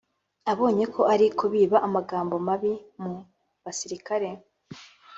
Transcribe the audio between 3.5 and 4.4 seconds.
basirikare